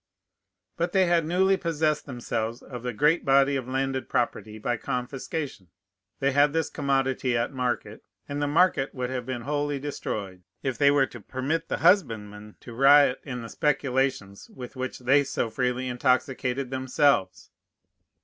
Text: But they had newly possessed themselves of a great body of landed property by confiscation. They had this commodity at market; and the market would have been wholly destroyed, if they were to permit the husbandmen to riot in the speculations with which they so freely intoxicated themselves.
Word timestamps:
But 0.77 0.93
they 0.93 1.05
had 1.05 1.27
newly 1.27 1.57
possessed 1.57 2.07
themselves 2.07 2.63
of 2.63 2.87
a 2.87 2.91
great 2.91 3.23
body 3.23 3.55
of 3.55 3.67
landed 3.67 4.09
property 4.09 4.57
by 4.57 4.75
confiscation. 4.77 5.67
They 6.19 6.31
had 6.31 6.53
this 6.53 6.71
commodity 6.71 7.37
at 7.37 7.53
market; 7.53 8.03
and 8.27 8.41
the 8.41 8.47
market 8.47 8.95
would 8.95 9.11
have 9.11 9.27
been 9.27 9.43
wholly 9.43 9.77
destroyed, 9.77 10.41
if 10.63 10.75
they 10.75 10.89
were 10.89 11.05
to 11.05 11.21
permit 11.21 11.69
the 11.69 11.77
husbandmen 11.85 12.55
to 12.61 12.73
riot 12.73 13.19
in 13.25 13.43
the 13.43 13.49
speculations 13.49 14.49
with 14.49 14.75
which 14.75 14.97
they 14.97 15.23
so 15.23 15.51
freely 15.51 15.87
intoxicated 15.87 16.71
themselves. 16.71 17.51